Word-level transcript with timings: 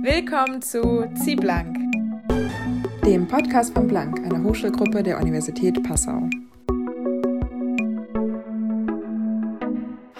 Willkommen 0.00 0.62
zu 0.62 1.08
Ziehblank, 1.24 1.76
dem 3.04 3.26
Podcast 3.26 3.74
von 3.74 3.88
Blank, 3.88 4.20
einer 4.20 4.42
Hochschulgruppe 4.44 5.02
der 5.02 5.18
Universität 5.20 5.82
Passau. 5.82 6.22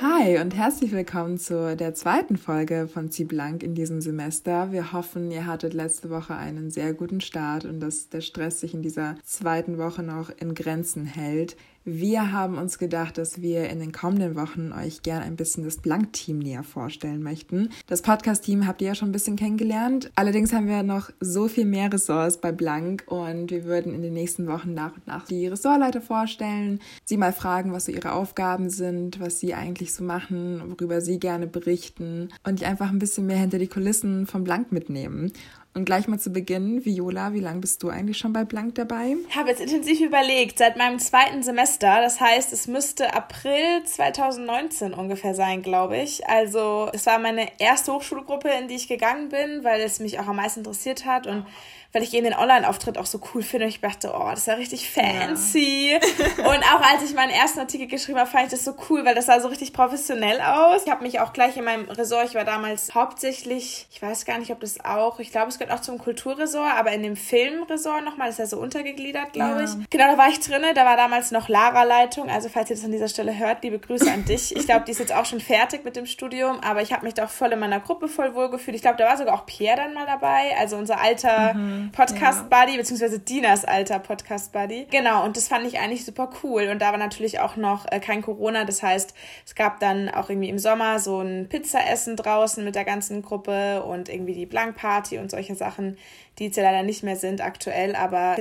Hi 0.01 0.39
und 0.41 0.57
herzlich 0.57 0.91
willkommen 0.91 1.39
zu 1.39 1.77
der 1.77 1.95
zweiten 1.95 2.37
Folge 2.37 2.89
von 2.93 3.13
Zieh 3.13 3.25
Blank 3.25 3.63
in 3.63 3.77
diesem 3.77 4.01
Semester. 4.01 4.73
Wir 4.73 4.93
hoffen, 4.93 5.31
ihr 5.31 5.47
hattet 5.47 5.75
letzte 5.75 6.11
Woche 6.11 6.35
einen 6.35 6.71
sehr 6.71 6.93
guten 6.93 7.21
Start 7.21 7.65
und 7.65 7.79
dass 7.79 8.09
der 8.09 8.21
Stress 8.21 8.59
sich 8.59 8.75
in 8.75 8.83
dieser 8.83 9.15
zweiten 9.23 9.79
Woche 9.79 10.03
noch 10.03 10.31
in 10.41 10.55
Grenzen 10.55 11.07
hält. 11.07 11.57
Wir 11.91 12.33
haben 12.33 12.59
uns 12.59 12.79
gedacht, 12.79 13.17
dass 13.17 13.41
wir 13.41 13.71
in 13.71 13.81
den 13.81 13.93
kommenden 13.93 14.37
Wochen 14.37 14.73
euch 14.73 15.01
gerne 15.01 15.25
ein 15.25 15.37
bisschen 15.37 15.65
das 15.65 15.79
Blank-Team 15.79 16.39
näher 16.39 16.63
vorstellen 16.63 17.23
möchten. 17.23 17.71
Das 17.87 18.03
Podcast-Team 18.03 18.67
habt 18.67 18.83
ihr 18.83 18.89
ja 18.89 18.95
schon 18.95 19.09
ein 19.09 19.13
bisschen 19.13 19.37
kennengelernt. 19.37 20.11
Allerdings 20.15 20.53
haben 20.53 20.69
wir 20.69 20.83
noch 20.83 21.09
so 21.19 21.49
viel 21.49 21.65
mehr 21.65 21.91
Ressorts 21.91 22.43
bei 22.43 22.53
Blank 22.53 23.05
und 23.07 23.51
wir 23.51 23.65
würden 23.65 23.95
in 23.95 24.03
den 24.03 24.13
nächsten 24.13 24.49
Wochen 24.49 24.75
nach 24.75 24.97
und 24.97 25.07
nach 25.07 25.25
die 25.25 25.47
Ressortleiter 25.47 26.03
vorstellen, 26.03 26.81
sie 27.07 27.17
mal 27.17 27.33
fragen, 27.33 27.73
was 27.73 27.87
so 27.87 27.93
ihre 27.93 28.13
Aufgaben 28.13 28.69
sind, 28.69 29.19
was 29.19 29.41
sie 29.41 29.55
eigentlich 29.55 29.95
so 29.95 30.05
machen, 30.05 30.61
worüber 30.67 31.01
sie 31.01 31.19
gerne 31.19 31.47
berichten 31.47 32.29
und 32.47 32.61
die 32.61 32.67
einfach 32.67 32.91
ein 32.91 32.99
bisschen 32.99 33.25
mehr 33.25 33.39
hinter 33.39 33.59
die 33.59 33.67
Kulissen 33.67 34.27
von 34.27 34.45
Blank 34.45 34.73
mitnehmen. 34.73 35.33
Und 35.75 35.85
gleich 35.85 36.09
mal 36.09 36.19
zu 36.19 36.31
Beginn, 36.31 36.85
Viola, 36.85 37.33
wie 37.35 37.41
lange 37.41 37.61
bist 37.61 37.83
du 37.83 37.89
eigentlich 37.89 38.19
schon 38.19 38.33
bei 38.33 38.45
Blank 38.45 38.75
dabei? 38.75 39.17
Ich 39.29 39.37
habe 39.37 39.51
jetzt 39.51 39.61
intensiv 39.61 40.01
überlegt, 40.01 40.59
seit 40.59 40.77
meinem 40.77 40.99
zweiten 40.99 41.43
Semester. 41.43 42.01
Das 42.01 42.21
heißt, 42.21 42.53
es 42.53 42.67
müsste 42.67 43.15
April 43.15 43.85
2019 43.85 44.93
ungefähr 44.93 45.35
sein, 45.35 45.63
glaube 45.63 45.99
ich. 45.99 46.27
Also 46.27 46.89
es 46.93 47.07
war 47.07 47.19
meine 47.19 47.61
erste 47.61 47.93
Hochschulgruppe, 47.93 48.49
in 48.61 48.69
die 48.69 48.75
ich 48.75 48.89
gegangen 48.89 49.29
bin, 49.29 49.63
weil 49.63 49.81
es 49.81 50.01
mich 50.01 50.19
auch 50.19 50.27
am 50.27 50.37
meisten 50.37 50.61
interessiert 50.61 51.05
hat 51.05 51.27
und 51.27 51.47
weil 51.93 52.03
ich 52.03 52.13
eben 52.13 52.25
den 52.25 52.35
Online-Auftritt 52.35 52.99
auch 52.99 53.07
so 53.07 53.19
cool 53.33 53.43
finde. 53.43 53.65
Und 53.65 53.71
ich 53.71 53.81
dachte, 53.81 54.13
oh, 54.15 54.29
das 54.31 54.41
ist 54.41 54.47
ja 54.47 54.55
richtig 54.55 54.91
fancy. 54.91 55.93
Ja. 55.93 55.99
und 56.51 56.63
auch 56.75 56.83
als 56.83 57.03
ich 57.03 57.15
meinen 57.15 57.31
ersten 57.31 57.61
Artikel 57.61 57.87
geschrieben 57.87 58.19
habe, 58.19 58.29
fand 58.29 58.45
ich 58.45 58.51
das 58.51 58.65
so 58.65 58.75
cool, 58.91 59.07
weil 59.07 59.15
das 59.15 59.27
sah 59.27 59.41
so 59.41 59.49
richtig 59.49 59.73
professionell 59.73 60.41
aus. 60.41 60.83
Ich 60.85 60.91
habe 60.91 61.03
mich 61.03 61.19
auch 61.21 61.33
gleich 61.33 61.57
in 61.57 61.65
meinem 61.65 61.89
Ressort, 61.89 62.27
ich 62.27 62.35
war 62.35 62.45
damals 62.45 62.95
hauptsächlich, 62.95 63.87
ich 63.91 64.03
weiß 64.03 64.27
gar 64.27 64.39
nicht, 64.39 64.51
ob 64.53 64.61
das 64.61 64.85
auch, 64.85 65.19
ich 65.19 65.31
glaube, 65.31 65.49
es 65.49 65.59
gehört 65.59 65.75
auch 65.75 65.81
zum 65.81 65.99
Kulturressort, 65.99 66.73
aber 66.77 66.93
in 66.93 67.03
dem 67.03 67.17
Filmressort 67.17 68.05
nochmal, 68.05 68.29
ist 68.29 68.39
ja 68.39 68.47
so 68.47 68.59
untergegliedert, 68.59 69.33
glaube 69.33 69.61
ja. 69.61 69.65
ich. 69.65 69.91
Genau, 69.91 70.09
da 70.09 70.19
war 70.19 70.29
ich 70.29 70.41
drinne. 70.41 70.75
Da 70.75 70.85
war 70.85 70.97
damals 70.97 71.31
noch 71.31 71.49
Lara-Leitung. 71.49 72.29
Also 72.29 72.51
falls 72.51 72.69
ihr 72.69 72.77
das 72.77 72.85
an 72.85 72.93
dieser 72.93 73.09
Stelle 73.09 73.37
hört, 73.39 73.63
liebe 73.63 73.79
Grüße 73.79 74.13
an 74.13 74.27
dich. 74.27 74.55
Ich 74.55 74.67
glaube, 74.67 74.85
die 74.85 74.93
ist 74.93 74.99
jetzt 74.99 75.15
auch 75.15 75.25
schon 75.25 75.41
fertig 75.41 75.85
mit 75.85 75.97
dem 75.97 76.05
Studium, 76.05 76.61
aber 76.61 76.83
ich 76.83 76.93
habe 76.93 77.07
mich 77.07 77.15
da 77.15 77.25
auch 77.25 77.31
voll 77.31 77.53
in 77.53 77.59
meiner 77.59 77.81
Gruppe 77.81 78.09
voll 78.09 78.35
wohlgefühlt. 78.35 78.75
Ich 78.75 78.83
glaube, 78.83 78.99
da 78.99 79.07
war 79.07 79.17
sogar 79.17 79.35
auch 79.35 79.47
Pierre 79.47 79.77
dann 79.77 79.95
mal 79.95 80.05
dabei, 80.05 80.55
also 80.59 80.77
unser 80.77 81.01
alter 81.01 81.55
mhm 81.55 81.78
Podcast-Buddy, 81.93 82.73
ja. 82.73 82.77
beziehungsweise 82.79 83.19
Dinas 83.19 83.65
alter 83.65 83.99
Podcast-Buddy. 83.99 84.87
Genau, 84.91 85.25
und 85.25 85.37
das 85.37 85.49
fand 85.49 85.67
ich 85.67 85.79
eigentlich 85.79 86.05
super 86.05 86.31
cool. 86.43 86.69
Und 86.71 86.81
da 86.81 86.91
war 86.91 86.99
natürlich 86.99 87.41
auch 87.41 87.57
noch 87.57 87.87
äh, 87.91 88.01
kein 88.01 88.23
Corona. 88.23 88.65
Das 88.65 88.83
heißt, 88.83 89.15
es 89.47 89.55
gab 89.55 89.81
dann 89.81 90.09
auch 90.09 90.31
irgendwie 90.31 90.49
im 90.49 90.59
Sommer 90.59 90.99
so 90.99 91.21
ein 91.21 91.49
Pizzaessen 91.49 92.17
draußen 92.17 92.65
mit 92.65 92.75
der 92.75 92.85
ganzen 92.85 93.23
Gruppe 93.23 93.83
und 93.83 94.09
irgendwie 94.09 94.35
die 94.35 94.47
Blankparty 94.47 95.19
und 95.19 95.31
solche 95.31 95.55
Sachen 95.55 95.97
die 96.39 96.47
jetzt 96.47 96.57
ja 96.57 96.63
leider 96.63 96.83
nicht 96.83 97.03
mehr 97.03 97.17
sind 97.17 97.41
aktuell, 97.41 97.97
aber 97.97 98.37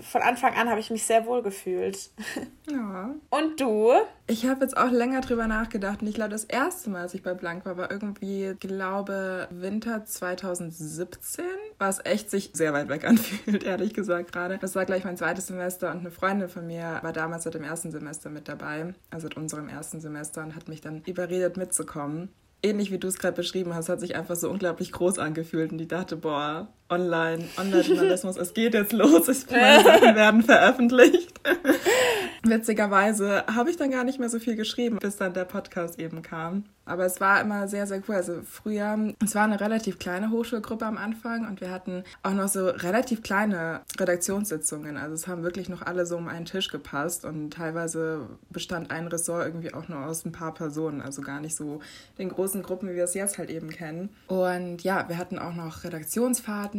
von 0.00 0.22
Anfang 0.22 0.54
an 0.54 0.70
habe 0.70 0.80
ich 0.80 0.90
mich 0.90 1.04
sehr 1.04 1.26
wohl 1.26 1.42
gefühlt. 1.42 2.10
Ja. 2.68 3.14
Und 3.30 3.60
du? 3.60 3.92
Ich 4.26 4.44
habe 4.44 4.62
jetzt 4.62 4.76
auch 4.76 4.90
länger 4.90 5.20
drüber 5.20 5.46
nachgedacht 5.46 6.02
und 6.02 6.08
ich 6.08 6.16
glaube, 6.16 6.30
das 6.30 6.42
erste 6.42 6.90
Mal, 6.90 7.02
als 7.02 7.14
ich 7.14 7.22
bei 7.22 7.32
Blank 7.32 7.64
war, 7.64 7.76
war 7.76 7.92
irgendwie, 7.92 8.56
glaube 8.58 9.46
Winter 9.52 10.04
2017, 10.04 11.44
was 11.78 12.04
echt 12.04 12.28
sich 12.28 12.50
sehr 12.54 12.72
weit 12.72 12.88
weg 12.88 13.04
anfühlt, 13.08 13.62
ehrlich 13.62 13.94
gesagt 13.94 14.32
gerade. 14.32 14.58
Das 14.58 14.74
war 14.74 14.84
gleich 14.84 15.04
mein 15.04 15.16
zweites 15.16 15.46
Semester 15.46 15.92
und 15.92 16.00
eine 16.00 16.10
Freundin 16.10 16.48
von 16.48 16.66
mir 16.66 16.98
war 17.02 17.12
damals 17.12 17.44
seit 17.44 17.54
dem 17.54 17.62
ersten 17.62 17.92
Semester 17.92 18.30
mit 18.30 18.48
dabei, 18.48 18.94
also 19.10 19.28
seit 19.28 19.36
unserem 19.36 19.68
ersten 19.68 20.00
Semester 20.00 20.42
und 20.42 20.56
hat 20.56 20.66
mich 20.66 20.80
dann 20.80 21.02
überredet 21.06 21.56
mitzukommen 21.56 22.30
ähnlich 22.62 22.90
wie 22.90 22.98
du 22.98 23.08
es 23.08 23.18
gerade 23.18 23.36
beschrieben 23.36 23.74
hast, 23.74 23.88
hat 23.88 24.00
sich 24.00 24.16
einfach 24.16 24.36
so 24.36 24.50
unglaublich 24.50 24.92
groß 24.92 25.18
angefühlt 25.18 25.72
und 25.72 25.80
ich 25.80 25.88
dachte, 25.88 26.16
boah, 26.16 26.68
online, 26.88 27.44
Online-Journalismus, 27.58 28.36
es 28.36 28.54
geht 28.54 28.74
jetzt 28.74 28.92
los, 28.92 29.46
meine 29.50 29.82
Sachen 29.82 30.14
werden 30.14 30.42
veröffentlicht. 30.42 31.40
Witzigerweise 32.42 33.44
habe 33.46 33.70
ich 33.70 33.76
dann 33.76 33.90
gar 33.90 34.04
nicht 34.04 34.20
mehr 34.20 34.28
so 34.28 34.38
viel 34.38 34.56
geschrieben, 34.56 34.98
bis 34.98 35.16
dann 35.16 35.34
der 35.34 35.44
Podcast 35.44 35.98
eben 35.98 36.22
kam. 36.22 36.64
Aber 36.88 37.04
es 37.04 37.20
war 37.20 37.40
immer 37.40 37.66
sehr, 37.66 37.86
sehr 37.86 38.00
cool. 38.08 38.14
Also 38.14 38.42
früher, 38.48 39.12
es 39.22 39.34
war 39.34 39.42
eine 39.42 39.60
relativ 39.60 39.98
kleine 39.98 40.30
Hochschulgruppe 40.30 40.86
am 40.86 40.96
Anfang 40.96 41.46
und 41.48 41.60
wir 41.60 41.72
hatten 41.72 42.04
auch 42.22 42.32
noch 42.32 42.46
so 42.46 42.68
relativ 42.68 43.22
kleine 43.22 43.80
Redaktionssitzungen. 43.98 44.96
Also 44.96 45.14
es 45.14 45.26
haben 45.26 45.42
wirklich 45.42 45.68
noch 45.68 45.82
alle 45.82 46.06
so 46.06 46.16
um 46.16 46.28
einen 46.28 46.44
Tisch 46.44 46.68
gepasst 46.68 47.24
und 47.24 47.50
teilweise 47.50 48.28
bestand 48.50 48.92
ein 48.92 49.08
Ressort 49.08 49.46
irgendwie 49.46 49.74
auch 49.74 49.88
nur 49.88 50.06
aus 50.06 50.24
ein 50.24 50.30
paar 50.30 50.54
Personen. 50.54 51.02
Also 51.02 51.22
gar 51.22 51.40
nicht 51.40 51.56
so 51.56 51.80
den 52.18 52.28
großen 52.28 52.62
Gruppen, 52.62 52.88
wie 52.88 52.94
wir 52.94 53.04
es 53.04 53.14
jetzt 53.14 53.36
halt 53.38 53.50
eben 53.50 53.70
kennen. 53.70 54.10
Und 54.28 54.84
ja, 54.84 55.08
wir 55.08 55.18
hatten 55.18 55.40
auch 55.40 55.54
noch 55.54 55.82
Redaktionsfahrten. 55.82 56.75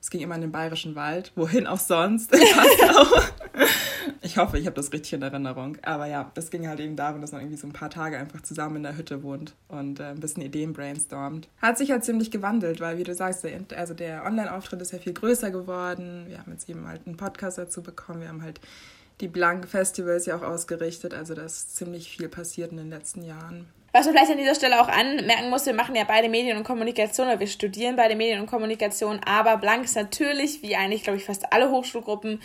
Es 0.00 0.10
ging 0.10 0.20
immer 0.20 0.34
in 0.34 0.40
den 0.42 0.52
Bayerischen 0.52 0.94
Wald, 0.94 1.32
wohin 1.34 1.66
auch 1.66 1.78
sonst. 1.78 2.34
Ich 4.22 4.36
hoffe, 4.38 4.58
ich 4.58 4.66
habe 4.66 4.76
das 4.76 4.92
richtig 4.92 5.14
in 5.14 5.22
Erinnerung. 5.22 5.76
Aber 5.82 6.06
ja, 6.06 6.30
es 6.34 6.50
ging 6.50 6.68
halt 6.68 6.78
eben 6.78 6.94
darum, 6.94 7.20
dass 7.20 7.32
man 7.32 7.40
irgendwie 7.40 7.56
so 7.56 7.66
ein 7.66 7.72
paar 7.72 7.90
Tage 7.90 8.18
einfach 8.18 8.42
zusammen 8.42 8.76
in 8.76 8.82
der 8.82 8.96
Hütte 8.96 9.22
wohnt 9.22 9.54
und 9.68 9.98
äh, 9.98 10.04
ein 10.04 10.20
bisschen 10.20 10.42
Ideen 10.42 10.72
brainstormt. 10.72 11.48
Hat 11.60 11.78
sich 11.78 11.90
halt 11.90 12.04
ziemlich 12.04 12.30
gewandelt, 12.30 12.80
weil 12.80 12.98
wie 12.98 13.02
du 13.02 13.14
sagst, 13.14 13.44
der, 13.44 13.60
also 13.76 13.94
der 13.94 14.24
Online-Auftritt 14.24 14.82
ist 14.82 14.92
ja 14.92 14.98
viel 14.98 15.14
größer 15.14 15.50
geworden. 15.50 16.26
Wir 16.28 16.38
haben 16.38 16.52
jetzt 16.52 16.68
eben 16.68 16.86
halt 16.86 17.06
einen 17.06 17.16
Podcast 17.16 17.58
dazu 17.58 17.82
bekommen. 17.82 18.20
Wir 18.20 18.28
haben 18.28 18.42
halt 18.42 18.60
die 19.20 19.28
Blank 19.28 19.66
Festivals 19.66 20.26
ja 20.26 20.36
auch 20.36 20.42
ausgerichtet. 20.42 21.14
Also 21.14 21.34
da 21.34 21.42
ist 21.42 21.76
ziemlich 21.76 22.16
viel 22.16 22.28
passiert 22.28 22.72
in 22.72 22.76
den 22.76 22.90
letzten 22.90 23.22
Jahren. 23.22 23.66
Was 23.92 24.06
man 24.06 24.14
vielleicht 24.14 24.30
an 24.30 24.38
dieser 24.38 24.54
Stelle 24.54 24.80
auch 24.80 24.88
anmerken 24.88 25.50
muss, 25.50 25.66
wir 25.66 25.74
machen 25.74 25.96
ja 25.96 26.04
beide 26.04 26.28
Medien 26.28 26.56
und 26.56 26.64
Kommunikation 26.64 27.26
oder 27.26 27.40
wir 27.40 27.48
studieren 27.48 27.96
beide 27.96 28.14
Medien 28.14 28.40
und 28.40 28.46
Kommunikation, 28.46 29.20
aber 29.24 29.56
Blank 29.56 29.84
ist 29.84 29.96
natürlich, 29.96 30.62
wie 30.62 30.76
eigentlich, 30.76 31.02
glaube 31.02 31.18
ich, 31.18 31.24
fast 31.24 31.52
alle 31.52 31.70
Hochschulgruppen, 31.70 32.40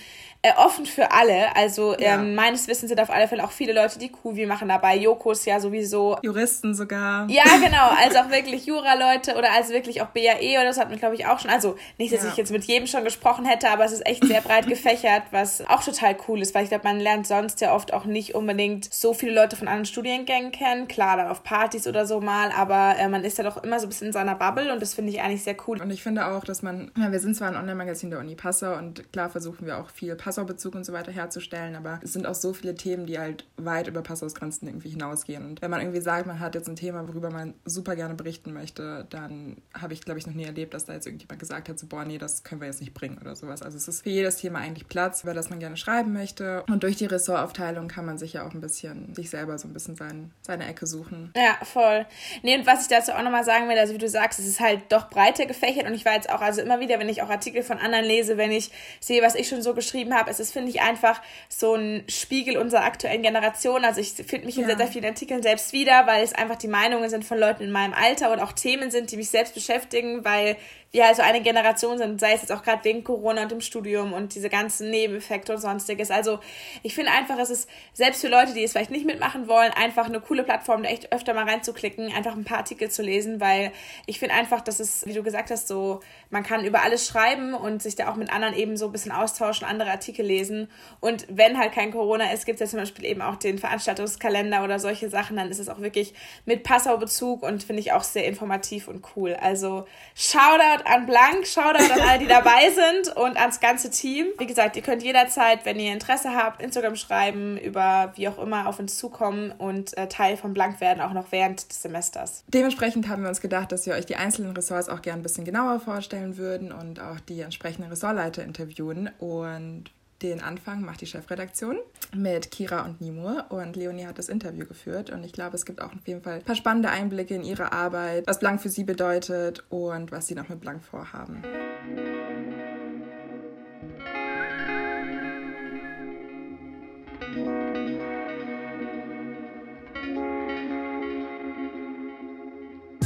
äh, 0.45 0.53
offen 0.57 0.85
für 0.85 1.11
alle. 1.11 1.55
Also 1.55 1.95
ja. 1.97 2.15
ähm, 2.15 2.35
meines 2.35 2.67
Wissens 2.67 2.89
sind 2.89 3.01
auf 3.01 3.09
alle 3.09 3.27
Fälle 3.27 3.43
auch 3.43 3.51
viele 3.51 3.73
Leute, 3.73 3.97
die 3.97 4.09
QV 4.09 4.47
machen 4.47 4.69
dabei. 4.69 4.95
Joko 4.95 5.31
ist 5.31 5.45
ja 5.45 5.59
sowieso. 5.59 6.17
Juristen 6.21 6.75
sogar. 6.75 7.27
Ja, 7.29 7.43
genau. 7.63 7.89
Also 8.03 8.19
auch 8.19 8.29
wirklich 8.29 8.65
Jura-Leute 8.67 9.35
oder 9.35 9.51
also 9.53 9.73
wirklich 9.73 10.03
auch 10.03 10.07
BAE 10.07 10.59
oder 10.59 10.65
das 10.65 10.77
hat 10.77 10.89
man, 10.89 10.99
glaube 10.99 11.15
ich, 11.15 11.25
auch 11.25 11.39
schon. 11.39 11.49
Also 11.49 11.75
nicht, 11.97 12.13
dass 12.13 12.23
ja. 12.23 12.29
ich 12.29 12.37
jetzt 12.37 12.51
mit 12.51 12.63
jedem 12.65 12.85
schon 12.85 13.03
gesprochen 13.03 13.45
hätte, 13.45 13.69
aber 13.69 13.85
es 13.85 13.91
ist 13.91 14.05
echt 14.05 14.23
sehr 14.23 14.41
breit 14.41 14.67
gefächert, 14.67 15.23
was 15.31 15.65
auch 15.67 15.83
total 15.83 16.15
cool 16.27 16.41
ist, 16.41 16.53
weil 16.53 16.63
ich 16.63 16.69
glaube, 16.69 16.87
man 16.87 16.99
lernt 16.99 17.25
sonst 17.25 17.59
ja 17.61 17.73
oft 17.73 17.91
auch 17.91 18.05
nicht 18.05 18.35
unbedingt 18.35 18.93
so 18.93 19.15
viele 19.15 19.33
Leute 19.33 19.55
von 19.55 19.67
anderen 19.67 19.85
Studiengängen 19.85 20.51
kennen. 20.51 20.87
Klar, 20.87 21.17
dann 21.17 21.27
auf 21.35 21.43
Partys 21.43 21.87
oder 21.87 22.05
so 22.05 22.21
mal, 22.21 22.51
aber 22.51 22.95
äh, 22.97 23.09
man 23.09 23.23
ist 23.23 23.37
ja 23.37 23.43
doch 23.43 23.63
immer 23.63 23.79
so 23.79 23.87
ein 23.87 23.89
bisschen 23.89 24.07
in 24.07 24.13
seiner 24.13 24.35
Bubble 24.35 24.71
und 24.71 24.81
das 24.81 24.93
finde 24.93 25.11
ich 25.11 25.21
eigentlich 25.21 25.43
sehr 25.43 25.57
cool. 25.67 25.81
Und 25.81 25.89
ich 25.91 26.01
finde 26.01 26.27
auch, 26.27 26.43
dass 26.43 26.61
man, 26.61 26.91
ja, 26.97 27.11
wir 27.11 27.19
sind 27.19 27.35
zwar 27.35 27.49
ein 27.49 27.55
Online-Magazin 27.55 28.09
der 28.09 28.19
Uni 28.19 28.35
Passau 28.35 28.77
und 28.77 29.11
klar 29.11 29.29
versuchen 29.29 29.65
wir 29.65 29.79
auch 29.79 29.89
viel 29.89 30.15
Passau 30.15 30.35
Passau-Bezug 30.35 30.75
und 30.75 30.85
so 30.85 30.93
weiter 30.93 31.11
herzustellen, 31.11 31.75
aber 31.75 31.99
es 32.03 32.13
sind 32.13 32.27
auch 32.27 32.35
so 32.35 32.53
viele 32.53 32.75
Themen, 32.75 33.05
die 33.05 33.19
halt 33.19 33.47
weit 33.57 33.87
über 33.87 34.01
Passausgrenzen 34.01 34.67
irgendwie 34.67 34.89
hinausgehen. 34.89 35.45
Und 35.45 35.61
wenn 35.61 35.71
man 35.71 35.81
irgendwie 35.81 36.01
sagt, 36.01 36.27
man 36.27 36.39
hat 36.39 36.55
jetzt 36.55 36.67
ein 36.67 36.75
Thema, 36.75 37.07
worüber 37.07 37.31
man 37.31 37.53
super 37.65 37.95
gerne 37.95 38.15
berichten 38.15 38.53
möchte, 38.53 39.05
dann 39.09 39.57
habe 39.73 39.93
ich, 39.93 40.01
glaube 40.01 40.19
ich, 40.19 40.27
noch 40.27 40.33
nie 40.33 40.43
erlebt, 40.43 40.73
dass 40.73 40.85
da 40.85 40.93
jetzt 40.93 41.07
irgendjemand 41.07 41.39
gesagt 41.39 41.69
hat, 41.69 41.79
so, 41.79 41.87
boah, 41.87 42.05
nee, 42.05 42.17
das 42.17 42.43
können 42.43 42.61
wir 42.61 42.67
jetzt 42.67 42.81
nicht 42.81 42.93
bringen 42.93 43.17
oder 43.19 43.35
sowas. 43.35 43.61
Also 43.61 43.77
es 43.77 43.87
ist 43.87 44.03
für 44.03 44.09
jedes 44.09 44.37
Thema 44.37 44.59
eigentlich 44.59 44.87
Platz, 44.87 45.23
über 45.23 45.33
das 45.33 45.49
man 45.49 45.59
gerne 45.59 45.77
schreiben 45.77 46.13
möchte. 46.13 46.63
Und 46.69 46.83
durch 46.83 46.97
die 46.97 47.05
Ressortaufteilung 47.05 47.87
kann 47.87 48.05
man 48.05 48.17
sich 48.17 48.33
ja 48.33 48.45
auch 48.45 48.53
ein 48.53 48.61
bisschen, 48.61 49.13
sich 49.15 49.29
selber 49.29 49.57
so 49.57 49.67
ein 49.67 49.73
bisschen 49.73 49.95
sein, 49.95 50.31
seine 50.41 50.67
Ecke 50.67 50.85
suchen. 50.85 51.24
Ja, 51.35 51.57
voll. 51.63 52.05
Nee, 52.41 52.55
und 52.57 52.65
was 52.65 52.83
ich 52.83 52.87
dazu 52.87 53.13
auch 53.13 53.21
nochmal 53.21 53.43
sagen 53.43 53.69
will, 53.69 53.77
also 53.77 53.93
wie 53.93 53.97
du 53.97 54.09
sagst, 54.09 54.39
es 54.39 54.47
ist 54.47 54.59
halt 54.59 54.81
doch 54.89 55.09
breiter 55.09 55.45
gefächert 55.45 55.85
und 55.85 55.93
ich 55.93 56.05
war 56.05 56.13
jetzt 56.13 56.29
auch, 56.29 56.41
also 56.41 56.61
immer 56.61 56.79
wieder, 56.79 56.99
wenn 56.99 57.09
ich 57.09 57.21
auch 57.21 57.29
Artikel 57.29 57.63
von 57.63 57.77
anderen 57.79 58.05
lese, 58.05 58.37
wenn 58.37 58.51
ich 58.51 58.71
sehe, 58.99 59.21
was 59.21 59.35
ich 59.35 59.47
schon 59.47 59.61
so 59.61 59.73
geschrieben 59.73 60.13
habe, 60.13 60.29
es 60.29 60.39
ist, 60.39 60.51
finde 60.51 60.69
ich, 60.69 60.81
einfach 60.81 61.21
so 61.49 61.75
ein 61.75 62.03
Spiegel 62.07 62.57
unserer 62.57 62.83
aktuellen 62.83 63.21
Generation. 63.21 63.85
Also 63.85 64.01
ich 64.01 64.13
finde 64.13 64.45
mich 64.45 64.57
in 64.57 64.63
ja. 64.63 64.69
sehr, 64.69 64.77
sehr 64.77 64.87
vielen 64.87 65.05
Artikeln 65.05 65.41
selbst 65.41 65.73
wieder, 65.73 66.07
weil 66.07 66.23
es 66.23 66.33
einfach 66.33 66.55
die 66.55 66.67
Meinungen 66.67 67.09
sind 67.09 67.25
von 67.25 67.37
Leuten 67.37 67.63
in 67.63 67.71
meinem 67.71 67.93
Alter 67.93 68.31
und 68.31 68.39
auch 68.39 68.51
Themen 68.51 68.91
sind, 68.91 69.11
die 69.11 69.17
mich 69.17 69.29
selbst 69.29 69.53
beschäftigen, 69.53 70.25
weil 70.25 70.57
wir 70.95 71.05
also 71.05 71.21
eine 71.21 71.41
Generation 71.41 71.97
sind, 71.97 72.21
sei 72.21 72.33
es 72.33 72.41
jetzt 72.41 72.51
auch 72.51 72.63
gerade 72.63 72.83
wegen 72.85 73.03
Corona 73.03 73.43
und 73.43 73.51
dem 73.51 73.59
Studium 73.59 74.13
und 74.13 74.33
diese 74.33 74.49
ganzen 74.49 74.89
Nebeneffekte 74.89 75.53
und 75.53 75.59
sonstiges. 75.59 76.09
Also 76.09 76.39
ich 76.83 76.95
finde 76.95 77.11
einfach, 77.11 77.37
es 77.37 77.49
ist 77.49 77.69
selbst 77.91 78.21
für 78.21 78.29
Leute, 78.29 78.53
die 78.53 78.63
es 78.63 78.71
vielleicht 78.71 78.91
nicht 78.91 79.05
mitmachen 79.05 79.49
wollen, 79.49 79.73
einfach 79.73 80.05
eine 80.05 80.21
coole 80.21 80.43
Plattform, 80.43 80.83
der 80.83 80.93
echt 80.93 81.11
öfter 81.15 81.33
mal 81.33 81.47
reinzuklicken, 81.47 82.13
einfach 82.13 82.35
ein 82.35 82.43
paar 82.43 82.59
Artikel 82.59 82.89
zu 82.91 83.01
lesen, 83.01 83.39
weil 83.39 83.71
ich 84.05 84.19
finde 84.19 84.35
einfach, 84.35 84.61
dass 84.61 84.79
es, 84.79 85.05
wie 85.05 85.13
du 85.13 85.23
gesagt 85.23 85.51
hast, 85.51 85.67
so, 85.67 86.01
man 86.29 86.43
kann 86.43 86.65
über 86.65 86.83
alles 86.83 87.07
schreiben 87.07 87.53
und 87.53 87.81
sich 87.81 87.95
da 87.95 88.09
auch 88.09 88.15
mit 88.15 88.31
anderen 88.31 88.53
eben 88.55 88.77
so 88.77 88.87
ein 88.87 88.91
bisschen 88.91 89.11
austauschen, 89.11 89.67
andere 89.67 89.91
Artikel 89.91 90.25
lesen. 90.25 90.69
Und 90.99 91.25
wenn 91.29 91.57
halt 91.57 91.73
kein 91.73 91.91
Corona 91.91 92.31
ist, 92.31 92.45
gibt 92.45 92.61
es 92.61 92.67
ja 92.67 92.71
zum 92.71 92.79
Beispiel 92.79 93.05
eben 93.05 93.21
auch 93.21 93.35
den 93.37 93.57
Veranstaltungskalender 93.57 94.63
oder 94.63 94.79
solche 94.79 95.09
Sachen, 95.09 95.37
dann 95.37 95.49
ist 95.49 95.59
es 95.59 95.69
auch 95.69 95.79
wirklich 95.79 96.13
mit 96.45 96.63
Passau-Bezug 96.63 97.43
und 97.43 97.63
finde 97.63 97.81
ich 97.81 97.91
auch 97.93 98.03
sehr 98.03 98.25
informativ 98.25 98.87
und 98.87 99.05
cool. 99.15 99.35
Also 99.35 99.85
Shoutout 100.15 100.83
an 100.85 101.05
Blank, 101.05 101.47
Shoutout 101.47 101.91
an 101.91 102.01
alle, 102.01 102.19
die 102.19 102.27
dabei 102.27 102.69
sind 103.03 103.15
und 103.15 103.37
ans 103.37 103.59
ganze 103.59 103.89
Team. 103.89 104.27
Wie 104.37 104.47
gesagt, 104.47 104.75
ihr 104.75 104.81
könnt 104.81 105.03
jederzeit, 105.03 105.65
wenn 105.65 105.79
ihr 105.79 105.93
Interesse 105.93 106.35
habt, 106.35 106.61
Instagram 106.61 106.95
schreiben, 106.95 107.57
über 107.57 108.13
wie 108.15 108.27
auch 108.27 108.37
immer 108.39 108.67
auf 108.67 108.79
uns 108.79 108.97
zukommen 108.97 109.51
und 109.57 109.97
äh, 109.97 110.07
Teil 110.07 110.37
von 110.37 110.53
Blank 110.53 110.81
werden, 110.81 111.01
auch 111.05 111.13
noch 111.13 111.31
während 111.31 111.69
des 111.69 111.81
Semesters. 111.81 112.43
Dementsprechend 112.47 113.07
haben 113.07 113.23
wir 113.23 113.29
uns 113.29 113.41
gedacht, 113.41 113.71
dass 113.71 113.85
wir 113.85 113.93
euch 113.93 114.05
die 114.05 114.15
einzelnen 114.15 114.55
Ressorts 114.55 114.89
auch 114.89 115.01
gerne 115.01 115.21
ein 115.21 115.23
bisschen 115.23 115.45
genauer 115.45 115.79
vorstellen 115.79 116.37
würden 116.37 116.71
und 116.71 116.99
auch 116.99 117.19
die 117.19 117.41
entsprechenden 117.41 117.89
Ressortleiter 117.89 118.43
interviewen. 118.43 119.09
Und 119.19 119.91
den 120.21 120.41
Anfang 120.41 120.81
macht 120.81 121.01
die 121.01 121.05
Chefredaktion 121.05 121.77
mit 122.13 122.49
Kira 122.49 122.85
und 122.85 123.01
Nimur 123.01 123.45
und 123.49 123.75
Leonie 123.75 124.05
hat 124.05 124.17
das 124.17 124.29
Interview 124.29 124.65
geführt 124.65 125.09
und 125.09 125.23
ich 125.25 125.33
glaube, 125.33 125.55
es 125.55 125.65
gibt 125.65 125.81
auch 125.81 125.93
auf 125.93 126.07
jeden 126.07 126.21
Fall 126.21 126.35
ein 126.35 126.43
paar 126.43 126.55
spannende 126.55 126.89
Einblicke 126.89 127.35
in 127.35 127.43
ihre 127.43 127.73
Arbeit, 127.73 128.25
was 128.25 128.39
Blank 128.39 128.61
für 128.61 128.69
sie 128.69 128.85
bedeutet 128.85 129.63
und 129.69 130.11
was 130.11 130.27
sie 130.27 130.35
noch 130.35 130.47
mit 130.47 130.61
Blank 130.61 130.83
vorhaben. 130.83 131.43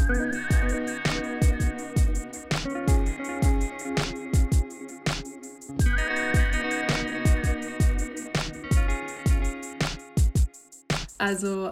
Also, 0.09 0.15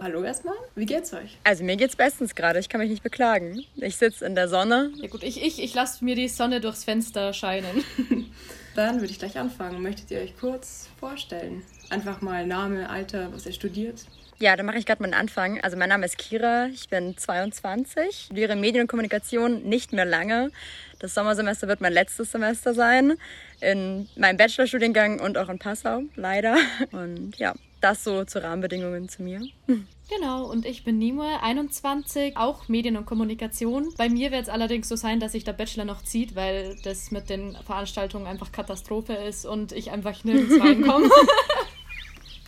hallo 0.00 0.22
erstmal. 0.22 0.54
Wie 0.76 0.86
geht's 0.86 1.12
euch? 1.12 1.36
Also, 1.42 1.64
mir 1.64 1.76
geht's 1.76 1.96
bestens 1.96 2.36
gerade. 2.36 2.60
Ich 2.60 2.68
kann 2.68 2.80
mich 2.80 2.90
nicht 2.90 3.02
beklagen. 3.02 3.64
Ich 3.74 3.96
sitze 3.96 4.24
in 4.24 4.36
der 4.36 4.46
Sonne. 4.46 4.92
Ja, 4.94 5.08
gut, 5.08 5.24
ich, 5.24 5.42
ich, 5.42 5.60
ich 5.60 5.74
lasse 5.74 6.04
mir 6.04 6.14
die 6.14 6.28
Sonne 6.28 6.60
durchs 6.60 6.84
Fenster 6.84 7.32
scheinen. 7.32 7.82
Dann 8.76 9.00
würde 9.00 9.10
ich 9.10 9.18
gleich 9.18 9.36
anfangen. 9.36 9.82
Möchtet 9.82 10.12
ihr 10.12 10.20
euch 10.20 10.38
kurz 10.38 10.88
vorstellen? 11.00 11.64
Einfach 11.90 12.20
mal 12.20 12.46
Name, 12.46 12.88
Alter, 12.88 13.32
was 13.32 13.46
ihr 13.46 13.52
studiert? 13.52 14.04
Ja, 14.40 14.54
dann 14.54 14.66
mache 14.66 14.78
ich 14.78 14.86
gerade 14.86 15.02
mal 15.02 15.06
einen 15.06 15.20
Anfang. 15.20 15.60
Also 15.62 15.76
mein 15.76 15.88
Name 15.88 16.06
ist 16.06 16.16
Kira, 16.16 16.66
ich 16.66 16.88
bin 16.88 17.16
22, 17.16 18.26
studiere 18.26 18.54
Medien 18.54 18.82
und 18.82 18.86
Kommunikation 18.86 19.64
nicht 19.64 19.92
mehr 19.92 20.04
lange. 20.04 20.52
Das 21.00 21.12
Sommersemester 21.14 21.66
wird 21.66 21.80
mein 21.80 21.92
letztes 21.92 22.30
Semester 22.30 22.72
sein 22.72 23.14
in 23.60 24.08
meinem 24.16 24.36
Bachelorstudiengang 24.36 25.18
und 25.18 25.38
auch 25.38 25.48
in 25.48 25.58
Passau, 25.58 26.02
leider. 26.14 26.56
Und 26.92 27.36
ja, 27.38 27.54
das 27.80 28.04
so 28.04 28.24
zu 28.24 28.40
Rahmenbedingungen 28.40 29.08
zu 29.08 29.24
mir. 29.24 29.40
Genau, 30.08 30.44
und 30.46 30.66
ich 30.66 30.84
bin 30.84 30.98
Nimue, 30.98 31.42
21, 31.42 32.36
auch 32.36 32.68
Medien 32.68 32.96
und 32.96 33.06
Kommunikation. 33.06 33.92
Bei 33.98 34.08
mir 34.08 34.30
wird 34.30 34.42
es 34.42 34.48
allerdings 34.48 34.88
so 34.88 34.94
sein, 34.94 35.18
dass 35.18 35.32
sich 35.32 35.42
der 35.42 35.52
Bachelor 35.52 35.84
noch 35.84 36.02
zieht, 36.02 36.36
weil 36.36 36.76
das 36.84 37.10
mit 37.10 37.28
den 37.28 37.56
Veranstaltungen 37.66 38.28
einfach 38.28 38.52
Katastrophe 38.52 39.14
ist 39.14 39.44
und 39.46 39.72
ich 39.72 39.90
einfach 39.90 40.22
nirgends 40.22 40.60
reinkomme. 40.60 41.10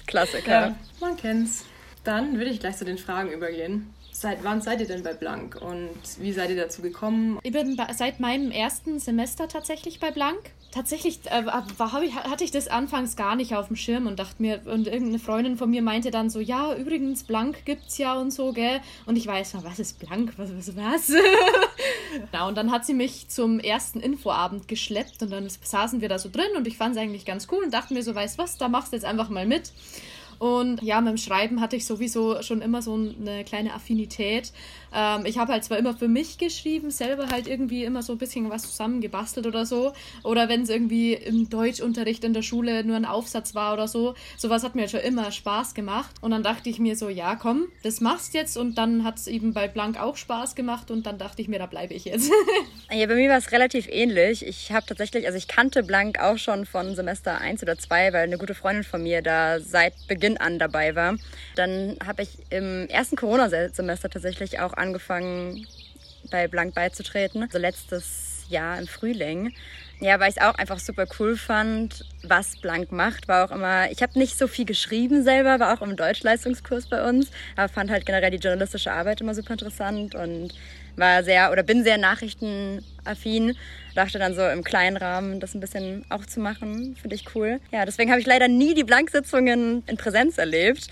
Klassiker. 0.07 0.51
Ja, 0.51 0.77
man 1.01 1.17
kennt's. 1.17 1.65
Dann 2.05 2.39
würde 2.39 2.51
ich 2.51 2.61
gleich 2.61 2.77
zu 2.77 2.85
den 2.85 2.99
Fragen 2.99 3.31
übergehen. 3.31 3.93
Seit 4.13 4.45
wann 4.45 4.61
seid 4.61 4.81
ihr 4.81 4.87
denn 4.87 5.03
bei 5.03 5.15
Blank 5.15 5.57
und 5.63 5.97
wie 6.19 6.33
seid 6.33 6.51
ihr 6.51 6.57
dazu 6.57 6.83
gekommen? 6.83 7.39
Ich 7.43 7.53
bin 7.53 7.81
seit 7.97 8.21
meinem 8.21 8.51
ersten 8.51 8.99
Semester 8.99 9.49
tatsächlich 9.49 9.99
bei 9.99 10.11
Blank. 10.11 10.51
Tatsächlich 10.73 11.21
äh, 11.31 11.43
ich, 12.05 12.15
hatte 12.15 12.45
ich 12.45 12.51
das 12.51 12.69
anfangs 12.69 13.17
gar 13.17 13.35
nicht 13.35 13.55
auf 13.55 13.69
dem 13.69 13.77
Schirm 13.77 14.07
und 14.07 14.19
dachte 14.19 14.43
mir, 14.43 14.61
und 14.67 14.87
irgendeine 14.87 15.19
Freundin 15.19 15.57
von 15.57 15.71
mir 15.71 15.81
meinte 15.81 16.11
dann 16.11 16.29
so, 16.29 16.39
ja, 16.39 16.75
übrigens, 16.75 17.25
Blank 17.25 17.65
gibt's 17.65 17.97
ja 17.97 18.15
und 18.15 18.31
so, 18.31 18.53
gell? 18.53 18.81
Und 19.07 19.17
ich 19.17 19.27
weiß 19.27 19.55
mal, 19.55 19.65
was 19.65 19.79
ist 19.79 19.99
Blank? 19.99 20.35
Was, 20.37 20.51
was, 20.55 20.77
was? 20.77 21.09
ja, 22.33 22.47
und 22.47 22.57
dann 22.57 22.71
hat 22.71 22.85
sie 22.85 22.95
mich 22.95 23.29
zum 23.29 23.59
ersten 23.59 24.01
Infoabend 24.01 24.69
geschleppt 24.69 25.23
und 25.23 25.31
dann 25.31 25.49
saßen 25.49 26.03
wir 26.03 26.11
da 26.11 26.19
so 26.19 26.29
drin 26.31 26.57
und 26.57 26.69
ich 26.69 26.77
fand 26.77 26.95
es 26.95 27.01
eigentlich 27.01 27.25
ganz 27.25 27.49
cool 27.51 27.65
und 27.65 27.73
dachte 27.73 27.95
mir 27.95 28.03
so, 28.03 28.15
weißt 28.15 28.37
was, 28.37 28.59
da 28.59 28.69
machst 28.69 28.93
du 28.93 28.97
jetzt 28.97 29.07
einfach 29.07 29.31
mal 29.31 29.47
mit. 29.47 29.73
Und 30.41 30.83
ja, 30.83 31.03
mit 31.03 31.11
dem 31.11 31.17
Schreiben 31.19 31.61
hatte 31.61 31.77
ich 31.77 31.85
sowieso 31.85 32.43
schon 32.43 32.63
immer 32.63 32.81
so 32.81 32.95
eine 32.95 33.45
kleine 33.45 33.75
Affinität. 33.75 34.53
Ähm, 34.95 35.27
ich 35.27 35.37
habe 35.37 35.53
halt 35.53 35.65
zwar 35.65 35.77
immer 35.77 35.95
für 35.95 36.09
mich 36.09 36.39
geschrieben, 36.39 36.91
selber 36.91 37.29
halt 37.29 37.47
irgendwie 37.47 37.85
immer 37.85 38.03
so 38.03 38.13
ein 38.13 38.19
bisschen 38.19 38.49
was 38.49 38.63
zusammengebastelt 38.63 39.47
oder 39.47 39.67
so. 39.67 39.93
Oder 40.23 40.49
wenn 40.49 40.63
es 40.63 40.71
irgendwie 40.71 41.13
im 41.13 41.51
Deutschunterricht 41.51 42.25
in 42.25 42.33
der 42.33 42.41
Schule 42.41 42.83
nur 42.85 42.97
ein 42.97 43.05
Aufsatz 43.05 43.55
war 43.55 43.75
oder 43.75 43.87
so. 43.87 44.15
Sowas 44.39 44.65
hat 44.65 44.75
mir 44.75 44.89
schon 44.89 45.01
immer 45.01 45.31
Spaß 45.31 45.75
gemacht. 45.75 46.17
Und 46.23 46.31
dann 46.31 46.43
dachte 46.43 46.71
ich 46.71 46.79
mir 46.79 46.97
so, 46.97 47.11
ja, 47.11 47.37
komm, 47.37 47.67
das 47.83 48.01
machst 48.01 48.33
jetzt. 48.33 48.57
Und 48.57 48.79
dann 48.79 49.05
hat 49.05 49.19
es 49.19 49.27
eben 49.27 49.53
bei 49.53 49.69
Blank 49.69 50.01
auch 50.01 50.17
Spaß 50.17 50.55
gemacht. 50.55 50.91
Und 50.91 51.05
dann 51.05 51.19
dachte 51.19 51.43
ich 51.43 51.49
mir, 51.49 51.59
da 51.59 51.67
bleibe 51.67 51.93
ich 51.93 52.07
jetzt. 52.07 52.33
ja, 52.91 53.07
bei 53.07 53.15
mir 53.15 53.29
war 53.29 53.37
es 53.37 53.53
relativ 53.53 53.89
ähnlich. 53.91 54.47
Ich 54.47 54.73
habe 54.73 54.87
tatsächlich, 54.87 55.27
also 55.27 55.37
ich 55.37 55.49
kannte 55.49 55.83
Blank 55.83 56.19
auch 56.19 56.39
schon 56.39 56.65
von 56.65 56.95
Semester 56.95 57.39
1 57.43 57.63
oder 57.63 57.77
2, 57.77 58.15
weil 58.15 58.25
eine 58.25 58.39
gute 58.39 58.55
Freundin 58.55 58.85
von 58.85 59.03
mir 59.03 59.21
da 59.21 59.61
seit 59.61 59.93
Beginn 60.09 60.30
Beginn 60.31 60.41
an 60.41 60.59
dabei 60.59 60.95
war. 60.95 61.17
Dann 61.57 61.97
habe 62.05 62.23
ich 62.23 62.31
im 62.51 62.89
ersten 62.89 63.17
Corona-Semester 63.17 64.11
tatsächlich 64.11 64.61
auch 64.61 64.75
angefangen, 64.75 65.67
bei 66.31 66.49
Blank 66.49 66.75
beizutreten. 66.75 67.43
Also 67.43 67.59
letztes 67.59 68.45
Jahr 68.49 68.79
im 68.79 68.87
Frühling. 68.87 69.53
Ja, 70.01 70.19
weil 70.19 70.31
ich 70.31 70.37
es 70.37 70.43
auch 70.43 70.55
einfach 70.55 70.79
super 70.79 71.07
cool 71.19 71.37
fand, 71.37 72.05
was 72.23 72.57
Blank 72.57 72.91
macht. 72.91 73.29
War 73.29 73.45
auch 73.45 73.55
immer, 73.55 73.91
ich 73.91 74.03
habe 74.03 74.19
nicht 74.19 74.39
so 74.39 74.47
viel 74.47 74.65
geschrieben 74.65 75.23
selber, 75.23 75.61
war 75.61 75.75
auch 75.75 75.83
im 75.83 75.95
Deutschleistungskurs 75.95 76.87
bei 76.89 77.07
uns, 77.07 77.31
aber 77.57 77.69
fand 77.69 77.91
halt 77.91 78.07
generell 78.07 78.31
die 78.31 78.39
journalistische 78.39 78.93
Arbeit 78.93 79.21
immer 79.21 79.35
super 79.35 79.53
interessant 79.53 80.15
und 80.15 80.55
war 80.97 81.23
sehr 81.23 81.53
oder 81.53 81.63
bin 81.63 81.85
sehr 81.85 81.99
nachrichtenaffin. 83.11 83.57
Dachte 83.95 84.19
dann 84.19 84.35
so 84.35 84.47
im 84.47 84.65
kleinen 84.65 84.97
Rahmen 84.97 85.41
das 85.41 85.55
ein 85.55 85.61
bisschen 85.61 86.05
auch 86.09 86.25
zu 86.27 86.41
machen, 86.41 86.97
finde 87.01 87.17
ich 87.17 87.35
cool. 87.35 87.61
Ja, 87.73 87.85
deswegen 87.85 88.11
habe 88.11 88.21
ich 88.21 88.27
leider 88.27 88.49
nie 88.49 88.75
die 88.75 88.85
Blanksitzungen 88.85 89.83
in 89.87 89.97
Präsenz 89.97 90.39
erlebt 90.39 90.89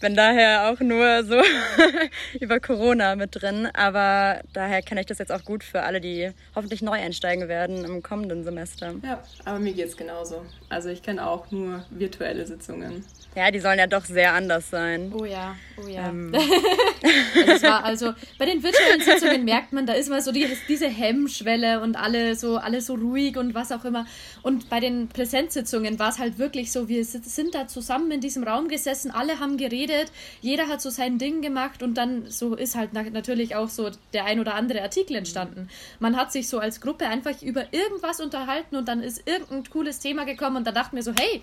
bin 0.00 0.16
daher 0.16 0.70
auch 0.70 0.80
nur 0.80 1.24
so 1.24 1.36
über 2.40 2.58
Corona 2.58 3.16
mit 3.16 3.40
drin, 3.40 3.68
aber 3.74 4.40
daher 4.54 4.80
kenne 4.80 5.02
ich 5.02 5.06
das 5.06 5.18
jetzt 5.18 5.30
auch 5.30 5.44
gut 5.44 5.62
für 5.62 5.82
alle, 5.82 6.00
die 6.00 6.30
hoffentlich 6.54 6.80
neu 6.80 6.92
einsteigen 6.92 7.48
werden 7.48 7.84
im 7.84 8.02
kommenden 8.02 8.42
Semester. 8.42 8.94
Ja, 9.04 9.22
aber 9.44 9.58
mir 9.58 9.74
geht 9.74 9.88
es 9.88 9.96
genauso. 9.98 10.46
Also 10.70 10.88
ich 10.88 11.02
kenne 11.02 11.26
auch 11.26 11.50
nur 11.50 11.84
virtuelle 11.90 12.46
Sitzungen. 12.46 13.04
Ja, 13.36 13.52
die 13.52 13.60
sollen 13.60 13.78
ja 13.78 13.86
doch 13.86 14.04
sehr 14.04 14.34
anders 14.34 14.70
sein. 14.70 15.12
Oh 15.16 15.24
ja, 15.24 15.54
oh 15.76 15.86
ja. 15.86 16.08
Ähm. 16.08 16.34
also, 17.46 17.66
war 17.66 17.84
also 17.84 18.12
bei 18.38 18.46
den 18.46 18.60
virtuellen 18.60 19.00
Sitzungen 19.00 19.44
merkt 19.44 19.72
man, 19.72 19.86
da 19.86 19.92
ist 19.92 20.10
mal 20.10 20.20
so 20.20 20.32
die, 20.32 20.48
diese 20.68 20.88
Hemmschwelle 20.88 21.80
und 21.80 21.94
alle 21.94 22.34
so, 22.34 22.56
alle 22.56 22.80
so 22.80 22.94
ruhig 22.94 23.36
und 23.36 23.54
was 23.54 23.70
auch 23.70 23.84
immer. 23.84 24.04
Und 24.42 24.68
bei 24.68 24.80
den 24.80 25.08
Präsenzsitzungen 25.08 26.00
war 26.00 26.08
es 26.08 26.18
halt 26.18 26.38
wirklich 26.38 26.72
so, 26.72 26.88
wir 26.88 27.04
sind 27.04 27.54
da 27.54 27.68
zusammen 27.68 28.10
in 28.10 28.20
diesem 28.20 28.42
Raum 28.42 28.66
gesessen, 28.66 29.12
alle 29.12 29.38
haben 29.38 29.58
geredet, 29.58 30.10
jeder 30.40 30.66
hat 30.66 30.82
so 30.82 30.90
sein 30.90 31.18
Ding 31.18 31.40
gemacht 31.40 31.84
und 31.84 31.94
dann 31.94 32.28
so 32.28 32.56
ist 32.56 32.74
halt 32.74 32.92
natürlich 32.92 33.54
auch 33.54 33.68
so 33.68 33.90
der 34.12 34.24
ein 34.24 34.40
oder 34.40 34.56
andere 34.56 34.82
Artikel 34.82 35.14
entstanden. 35.14 35.68
Man 36.00 36.16
hat 36.16 36.32
sich 36.32 36.48
so 36.48 36.58
als 36.58 36.80
Gruppe 36.80 37.06
einfach 37.06 37.40
über 37.42 37.72
irgendwas 37.72 38.20
unterhalten 38.20 38.74
und 38.74 38.88
dann 38.88 39.04
ist 39.04 39.28
irgendein 39.28 39.70
cooles 39.70 40.00
Thema 40.00 40.24
gekommen 40.24 40.56
und 40.56 40.66
da 40.66 40.72
dachten 40.72 40.96
wir 40.96 41.04
so, 41.04 41.12
hey, 41.16 41.42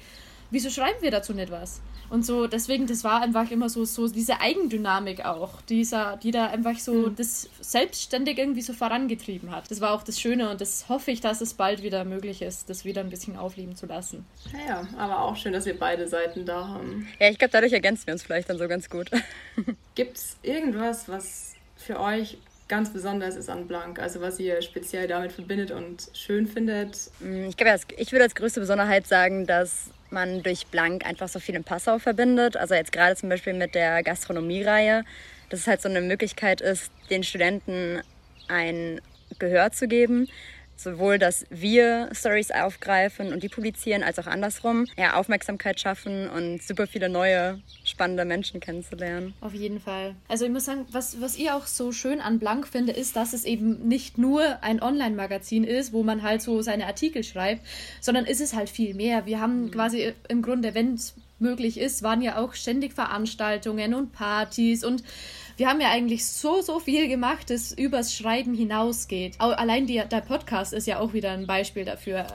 wieso 0.52 0.70
schreiben 0.70 1.02
wir 1.02 1.12
dazu 1.12 1.34
nicht 1.34 1.52
was? 1.52 1.82
Und 2.10 2.26
so, 2.26 2.48
deswegen, 2.48 2.88
das 2.88 3.04
war 3.04 3.22
einfach 3.22 3.52
immer 3.52 3.68
so, 3.68 3.84
so 3.84 4.08
diese 4.08 4.40
Eigendynamik 4.40 5.26
auch, 5.26 5.62
dieser, 5.64 6.18
die 6.18 6.32
da 6.32 6.48
einfach 6.48 6.80
so 6.80 6.94
mhm. 6.94 7.16
das 7.16 7.50
selbstständig 7.60 8.38
irgendwie 8.38 8.62
so 8.62 8.72
vorangetrieben 8.72 9.52
hat. 9.52 9.70
Das 9.70 9.82
war 9.82 9.92
auch 9.92 10.04
das 10.04 10.20
Schöne 10.20 10.50
und 10.50 10.62
das 10.62 10.88
hoffe 10.88 11.12
ich, 11.12 11.20
dass 11.20 11.42
es 11.42 11.54
bald 11.54 11.84
wieder 11.84 12.06
möglich 12.06 12.42
ist, 12.42 12.70
das 12.70 12.86
wieder 12.86 13.02
ein 13.02 13.10
bisschen 13.10 13.36
aufleben 13.36 13.76
zu 13.76 13.88
lassen. 13.88 14.26
Ja, 14.68 14.88
aber 14.98 15.22
auch 15.24 15.36
schön, 15.36 15.52
dass 15.52 15.66
wir 15.66 15.78
beide 15.78 16.08
Seiten 16.08 16.46
da 16.46 16.68
haben. 16.68 17.08
Ja, 17.20 17.30
ich 17.30 17.38
glaube, 17.38 17.52
dadurch 17.52 17.74
ergänzen 17.74 18.08
wir 18.08 18.14
uns 18.14 18.24
vielleicht 18.24 18.50
dann 18.50 18.58
so 18.58 18.68
ganz 18.68 18.90
gut. 18.90 19.12
Gibt 19.96 20.18
es 20.18 20.38
irgendwas, 20.44 21.10
was 21.10 21.56
für 21.76 22.00
euch 22.00 22.38
ganz 22.68 22.92
besonders 22.92 23.36
ist 23.36 23.50
an 23.50 23.68
Blank, 23.68 24.00
also 24.00 24.22
was 24.22 24.40
ihr 24.40 24.62
speziell 24.62 25.08
damit 25.08 25.32
verbindet 25.32 25.72
und 25.72 26.10
schön 26.14 26.48
findet? 26.48 27.12
Mm, 27.20 27.46
ich 27.50 27.58
glaube, 27.58 27.80
ich 27.98 28.12
würde 28.12 28.24
als 28.24 28.36
größte 28.36 28.60
Besonderheit 28.60 29.08
sagen, 29.08 29.46
dass 29.46 29.90
man 30.12 30.44
durch 30.44 30.68
Blank 30.68 31.06
einfach 31.06 31.28
so 31.28 31.40
viel 31.40 31.56
in 31.56 31.64
Passau 31.64 32.00
verbindet. 32.00 32.58
Also 32.58 32.76
jetzt 32.76 32.92
gerade 32.92 33.16
zum 33.16 33.30
Beispiel 33.30 33.54
mit 33.54 33.76
der 33.76 34.04
Gastronomiereihe, 34.04 35.04
dass 35.50 35.62
es 35.62 35.68
halt 35.68 35.82
so 35.82 35.90
eine 35.90 36.02
Möglichkeit 36.02 36.62
ist, 36.62 36.92
den 37.10 37.24
Studenten 37.24 38.02
ein 38.48 39.02
Gehör 39.40 39.72
zu 39.72 39.88
geben. 39.88 40.28
Sowohl, 40.80 41.20
dass 41.20 41.46
wir 41.50 42.10
Stories 42.14 42.52
aufgreifen 42.52 43.34
und 43.34 43.44
die 43.44 43.50
publizieren, 43.50 44.04
als 44.04 44.20
auch 44.20 44.28
andersrum, 44.28 44.86
ja, 44.98 45.16
Aufmerksamkeit 45.16 45.80
schaffen 45.80 46.30
und 46.30 46.62
super 46.62 46.88
viele 46.88 47.10
neue, 47.10 47.60
spannende 47.84 48.26
Menschen 48.26 48.60
kennenzulernen. 48.60 49.34
Auf 49.42 49.54
jeden 49.54 49.80
Fall. 49.80 50.16
Also 50.28 50.46
ich 50.46 50.52
muss 50.52 50.66
sagen, 50.66 50.86
was, 50.92 51.20
was 51.22 51.38
ihr 51.38 51.56
auch 51.56 51.68
so 51.68 51.92
schön 51.92 52.22
an 52.22 52.40
Blank 52.40 52.68
finde, 52.68 52.94
ist, 52.94 53.16
dass 53.16 53.34
es 53.34 53.46
eben 53.46 53.88
nicht 53.88 54.18
nur 54.18 54.64
ein 54.64 54.82
Online-Magazin 54.82 55.64
ist, 55.64 55.94
wo 55.94 56.04
man 56.04 56.24
halt 56.24 56.42
so 56.42 56.62
seine 56.62 56.86
Artikel 56.86 57.24
schreibt, 57.24 57.66
sondern 58.02 58.26
ist 58.26 58.42
es 58.42 58.54
halt 58.54 58.70
viel 58.70 58.94
mehr. 58.94 59.26
Wir 59.26 59.40
haben 59.40 59.66
mhm. 59.66 59.72
quasi 59.72 60.14
im 60.28 60.42
Grunde, 60.42 60.74
wenn 60.74 60.98
möglich 61.40 61.80
ist, 61.80 62.04
waren 62.04 62.22
ja 62.22 62.38
auch 62.38 62.54
ständig 62.54 62.94
Veranstaltungen 62.94 63.94
und 63.94 64.12
Partys 64.12 64.84
und 64.84 65.04
wir 65.58 65.68
haben 65.70 65.82
ja 65.82 65.90
eigentlich 65.90 66.26
so, 66.26 66.62
so 66.62 66.80
viel 66.80 67.08
gemacht, 67.08 67.50
das 67.50 67.72
übers 67.72 68.14
Schreiben 68.14 68.54
hinausgeht. 68.54 69.40
Allein 69.40 69.88
die, 69.88 70.02
der 70.10 70.22
Podcast 70.22 70.72
ist 70.72 70.86
ja 70.86 71.00
auch 71.00 71.14
wieder 71.14 71.32
ein 71.32 71.48
Beispiel 71.48 71.84
dafür 71.84 72.28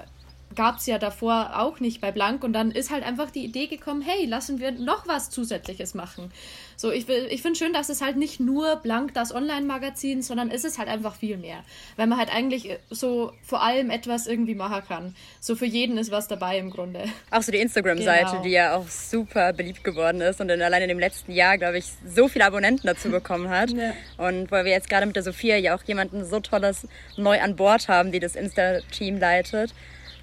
gab 0.55 0.79
es 0.79 0.87
ja 0.87 0.99
davor 0.99 1.59
auch 1.59 1.81
nicht 1.81 2.01
bei 2.01 2.13
Blank 2.13 2.45
und 2.45 2.53
dann 2.53 2.71
ist 2.71 2.91
halt 2.91 3.05
einfach 3.05 3.31
die 3.31 3.45
Idee 3.45 3.67
gekommen, 3.67 4.03
hey, 4.03 4.27
lassen 4.27 4.61
wir 4.61 4.73
noch 4.73 5.07
was 5.07 5.31
Zusätzliches 5.31 5.95
machen. 5.95 6.31
So, 6.77 6.91
ich, 6.91 7.09
ich 7.09 7.43
finde 7.43 7.59
schön, 7.59 7.73
dass 7.73 7.89
es 7.89 8.01
halt 8.01 8.17
nicht 8.17 8.41
nur 8.41 8.77
Blank 8.77 9.15
das 9.15 9.33
Online-Magazin, 9.33 10.23
sondern 10.23 10.51
ist 10.51 10.65
es 10.65 10.79
halt 10.79 10.89
einfach 10.89 11.15
viel 11.15 11.37
mehr. 11.37 11.63
Weil 11.97 12.09
man 12.09 12.19
halt 12.19 12.35
eigentlich 12.35 12.77
so 12.91 13.33
vor 13.43 13.63
allem 13.63 13.91
etwas 13.91 14.27
irgendwie 14.27 14.55
machen 14.55 14.83
kann. 14.89 15.15
So 15.39 15.55
für 15.55 15.67
jeden 15.67 15.97
ist 15.97 16.11
was 16.11 16.27
dabei 16.27 16.59
im 16.59 16.71
Grunde. 16.71 17.05
Auch 17.31 17.43
so 17.43 17.53
die 17.53 17.59
Instagram-Seite, 17.59 18.31
genau. 18.33 18.43
die 18.43 18.51
ja 18.51 18.75
auch 18.75 18.89
super 18.89 19.53
beliebt 19.53 19.85
geworden 19.85 20.21
ist 20.21 20.41
und 20.41 20.49
dann 20.49 20.61
allein 20.61 20.83
in 20.83 20.89
dem 20.89 20.99
letzten 20.99 21.33
Jahr, 21.33 21.57
glaube 21.57 21.79
ich, 21.79 21.85
so 22.05 22.27
viele 22.27 22.47
Abonnenten 22.47 22.87
dazu 22.87 23.11
bekommen 23.11 23.49
hat. 23.49 23.71
ja. 23.77 23.93
Und 24.17 24.51
weil 24.51 24.65
wir 24.65 24.73
jetzt 24.73 24.91
gerade 24.91 25.07
mit 25.07 25.15
der 25.15 25.23
Sophia 25.23 25.57
ja 25.57 25.77
auch 25.77 25.85
jemanden 25.85 26.25
so 26.25 26.41
tolles 26.41 26.89
neu 27.17 27.41
an 27.41 27.55
Bord 27.55 27.89
haben, 27.89 28.11
die 28.11 28.19
das 28.19 28.35
Insta-Team 28.35 29.19
leitet 29.19 29.73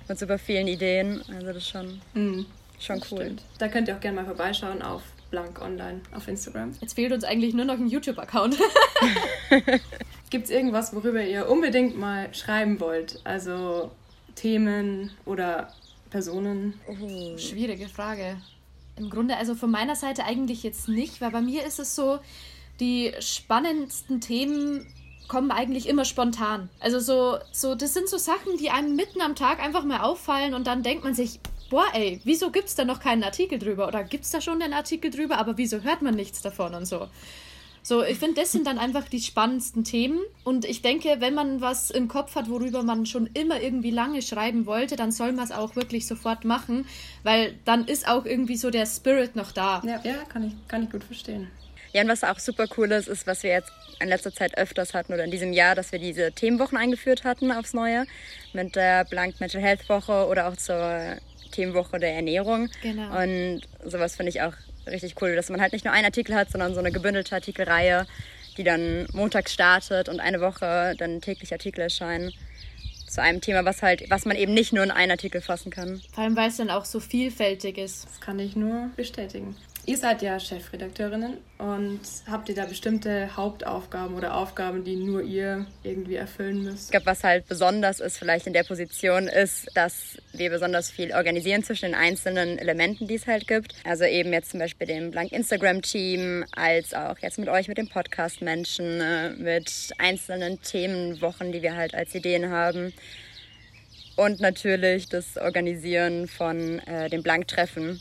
mit 0.09 0.19
super 0.19 0.37
vielen 0.37 0.67
Ideen. 0.67 1.23
Also 1.33 1.47
das 1.47 1.57
ist 1.57 1.69
schon, 1.69 2.01
mm, 2.13 2.45
schon 2.79 3.01
cool. 3.11 3.21
Stimmt. 3.21 3.43
Da 3.57 3.67
könnt 3.67 3.87
ihr 3.87 3.95
auch 3.95 3.99
gerne 3.99 4.15
mal 4.21 4.25
vorbeischauen 4.25 4.81
auf 4.81 5.03
Blank 5.29 5.61
Online 5.61 6.01
auf 6.15 6.27
Instagram. 6.27 6.73
Jetzt 6.81 6.93
fehlt 6.95 7.11
uns 7.11 7.23
eigentlich 7.23 7.53
nur 7.53 7.65
noch 7.65 7.75
ein 7.75 7.87
YouTube-Account. 7.87 8.57
Gibt 10.29 10.45
es 10.45 10.51
irgendwas, 10.51 10.93
worüber 10.93 11.23
ihr 11.23 11.49
unbedingt 11.49 11.97
mal 11.97 12.33
schreiben 12.33 12.79
wollt? 12.79 13.19
Also 13.23 13.91
Themen 14.35 15.11
oder 15.25 15.73
Personen? 16.09 16.73
Oh. 16.87 17.37
Schwierige 17.37 17.87
Frage. 17.87 18.37
Im 18.95 19.09
Grunde, 19.09 19.37
also 19.37 19.55
von 19.55 19.71
meiner 19.71 19.95
Seite 19.95 20.25
eigentlich 20.25 20.63
jetzt 20.63 20.89
nicht, 20.89 21.21
weil 21.21 21.31
bei 21.31 21.41
mir 21.41 21.65
ist 21.65 21.79
es 21.79 21.95
so, 21.95 22.19
die 22.79 23.13
spannendsten 23.19 24.21
Themen 24.21 24.87
kommen 25.29 25.51
eigentlich 25.51 25.88
immer 25.88 26.03
spontan. 26.03 26.69
Also 26.81 27.00
so, 27.00 27.38
so, 27.53 27.75
das 27.75 27.93
sind 27.93 28.09
so 28.09 28.17
Sachen, 28.17 28.57
die 28.57 28.69
einem 28.69 28.98
mitten 28.98 29.21
am 29.21 29.36
Tag 29.36 29.63
einfach 29.63 29.86
mal 29.86 30.01
auffallen 30.01 30.53
und 30.53 30.67
dann 30.67 30.83
denkt 30.83 31.05
man 31.05 31.13
sich, 31.13 31.39
boah, 31.69 31.86
ey, 31.93 32.19
wieso 32.25 32.51
gibt 32.51 32.67
es 32.67 32.75
da 32.75 32.83
noch 32.83 33.00
keinen 33.00 33.24
Artikel 33.24 33.59
drüber? 33.59 33.88
Oder 33.88 34.03
gibt 34.03 34.25
es 34.25 34.31
da 34.31 34.41
schon 34.41 34.62
einen 34.62 34.74
Artikel 34.74 35.12
drüber, 35.12 35.38
aber 35.38 35.57
wieso 35.57 35.81
hört 35.81 36.01
man 36.01 36.15
nichts 36.15 36.41
davon 36.41 36.74
und 36.74 36.86
so? 36.86 37.07
So, 37.81 38.03
ich 38.03 38.17
finde, 38.19 38.41
das 38.41 38.51
sind 38.51 38.67
dann 38.67 38.77
einfach 38.77 39.07
die 39.07 39.21
spannendsten 39.21 39.83
Themen. 39.83 40.19
Und 40.43 40.65
ich 40.65 40.81
denke, 40.81 41.17
wenn 41.19 41.33
man 41.33 41.62
was 41.62 41.91
im 41.91 42.07
Kopf 42.07 42.36
hat, 42.36 42.50
worüber 42.50 42.83
man 42.83 43.05
schon 43.05 43.27
immer 43.33 43.62
irgendwie 43.62 43.91
lange 43.91 44.21
schreiben 44.21 44.65
wollte, 44.65 44.95
dann 44.95 45.12
soll 45.12 45.31
man 45.31 45.45
es 45.45 45.51
auch 45.51 45.75
wirklich 45.75 46.05
sofort 46.05 46.43
machen, 46.43 46.86
weil 47.24 47.55
dann 47.65 47.86
ist 47.86 48.07
auch 48.07 48.25
irgendwie 48.25 48.57
so 48.57 48.69
der 48.69 48.86
Spirit 48.86 49.36
noch 49.36 49.51
da. 49.51 49.81
Ja, 49.86 50.01
ja 50.03 50.17
kann, 50.27 50.43
ich, 50.43 50.67
kann 50.67 50.83
ich 50.83 50.91
gut 50.91 51.03
verstehen. 51.03 51.48
Ja, 51.93 52.01
und 52.01 52.08
was 52.08 52.24
auch 52.24 52.39
super 52.39 52.65
cool 52.77 52.91
ist, 52.91 53.08
ist, 53.08 53.25
was 53.27 53.43
wir 53.43 53.51
jetzt 53.51 53.72
in 54.00 54.10
letzter 54.10 54.34
Zeit 54.34 54.58
öfters 54.58 54.93
hatten 54.93 55.13
oder 55.13 55.24
in 55.24 55.31
diesem 55.31 55.53
Jahr, 55.53 55.75
dass 55.75 55.91
wir 55.91 56.00
diese 56.00 56.31
Themenwochen 56.31 56.77
eingeführt 56.77 57.24
hatten 57.24 57.51
aufs 57.51 57.74
Neue 57.74 58.05
mit 58.53 58.75
der 58.75 59.05
Blank 59.05 59.39
Mental 59.39 59.62
Health 59.62 59.89
Woche 59.89 60.27
oder 60.27 60.48
auch 60.48 60.55
zur 60.55 61.17
Themenwoche 61.51 62.00
der 62.00 62.13
Ernährung. 62.13 62.69
Genau. 62.81 63.22
Und 63.22 63.62
sowas 63.84 64.15
finde 64.15 64.29
ich 64.29 64.41
auch 64.41 64.53
richtig 64.88 65.15
cool, 65.22 65.36
dass 65.36 65.50
man 65.50 65.62
halt 65.62 65.74
nicht 65.74 65.86
nur 65.86 65.93
einen 65.93 66.05
Artikel 66.05 66.36
hat, 66.36 66.51
sondern 66.51 66.74
so 66.74 66.79
eine 66.79 66.91
gebündelte 66.91 67.36
Artikelreihe, 67.36 68.05
die 68.58 68.63
dann 68.63 69.08
montags 69.13 69.53
startet 69.53 70.10
und 70.10 70.19
eine 70.19 70.41
Woche 70.41 70.96
dann 70.98 71.22
täglich 71.22 71.51
Artikel 71.51 71.81
erscheinen 71.81 72.31
zu 73.08 73.22
einem 73.22 73.41
Thema, 73.41 73.65
was 73.65 73.81
halt, 73.81 74.10
was 74.10 74.25
man 74.25 74.38
eben 74.38 74.53
nicht 74.53 74.72
nur 74.72 74.84
in 74.84 74.91
einen 74.91 75.12
Artikel 75.12 75.41
fassen 75.41 75.72
kann. 75.72 76.01
Vor 76.13 76.24
allem, 76.24 76.36
weil 76.36 76.50
es 76.50 76.58
dann 76.58 76.69
auch 76.69 76.86
so 76.86 77.00
vielfältig 77.00 77.77
ist. 77.77 78.05
Das 78.05 78.22
kann 78.22 78.39
ich 78.39 78.55
nur 78.55 78.91
bestätigen. 78.96 79.55
Ihr 79.89 79.98
seid 79.98 80.22
ja 80.22 80.39
Chefredakteurinnen 80.39 81.39
und 81.58 82.00
habt 82.27 82.48
ihr 82.48 82.53
da 82.53 82.65
bestimmte 82.65 83.36
Hauptaufgaben 83.36 84.15
oder 84.15 84.36
Aufgaben, 84.36 84.84
die 84.84 84.96
nur 84.96 85.24
ihr 85.24 85.65
irgendwie 85.81 86.13
erfüllen 86.13 86.62
müsst? 86.63 86.86
Ich 86.86 86.91
glaube, 86.91 87.08
was 87.08 87.24
halt 87.24 87.48
besonders 87.48 88.00
ist 88.00 88.19
vielleicht 88.19 88.46
in 88.46 88.53
der 88.53 88.62
Position 88.62 89.27
ist, 89.27 89.67
dass 89.74 90.19
wir 90.31 90.51
besonders 90.51 90.91
viel 90.91 91.12
organisieren 91.12 91.63
zwischen 91.63 91.86
den 91.86 91.96
einzelnen 91.96 92.60
Elementen, 92.60 93.08
die 93.08 93.15
es 93.15 93.25
halt 93.25 93.48
gibt. 93.48 93.74
Also 93.84 94.03
eben 94.03 94.31
jetzt 94.31 94.51
zum 94.51 94.60
Beispiel 94.60 94.86
dem 94.86 95.10
Blank 95.10 95.31
Instagram-Team, 95.31 96.46
als 96.55 96.93
auch 96.93 97.17
jetzt 97.17 97.39
mit 97.39 97.50
euch, 97.50 97.67
mit 97.67 97.79
dem 97.79 97.89
Podcast-Menschen, 97.89 99.01
äh, 99.01 99.29
mit 99.31 99.91
einzelnen 99.98 100.62
Themenwochen, 100.62 101.51
die 101.51 101.63
wir 101.63 101.75
halt 101.75 101.96
als 101.96 102.13
Ideen 102.13 102.51
haben. 102.51 102.93
Und 104.17 104.39
natürlich 104.39 105.10
das 105.10 105.36
Organisieren 105.38 106.27
von 106.27 106.77
äh, 106.77 107.10
den 107.10 107.24
Blank-Treffen, 107.24 108.00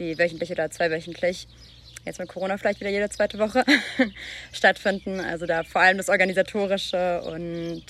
die 0.00 0.18
wöchentlich 0.18 0.50
oder 0.50 0.70
zweiwöchentlich, 0.70 1.46
jetzt 2.04 2.18
mit 2.18 2.28
Corona 2.28 2.56
vielleicht 2.56 2.80
wieder 2.80 2.90
jede 2.90 3.08
zweite 3.10 3.38
Woche, 3.38 3.64
stattfinden. 4.52 5.20
Also 5.20 5.46
da 5.46 5.62
vor 5.62 5.80
allem 5.82 5.98
das 5.98 6.08
Organisatorische 6.08 7.22
und 7.22 7.84